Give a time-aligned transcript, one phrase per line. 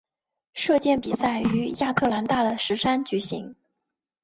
[0.55, 3.55] 射箭比赛于亚特兰大的石山举行。